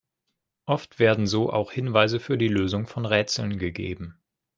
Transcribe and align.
Oft 0.65 0.97
werden 0.97 1.27
so 1.27 1.53
auch 1.53 1.71
Hinweise 1.71 2.19
für 2.19 2.35
die 2.35 2.47
Lösung 2.47 2.87
von 2.87 3.05
Rätseln 3.05 3.59
gegeben. 3.59 4.19